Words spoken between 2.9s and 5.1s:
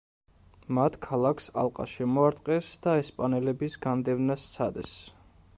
ესპანელების განდევნა სცადეს.